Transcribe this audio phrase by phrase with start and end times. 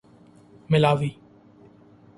[0.69, 1.17] ملاوی